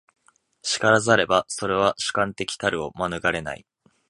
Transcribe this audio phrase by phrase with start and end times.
[0.63, 3.67] 然らざれば、それは主観的たるを免れない。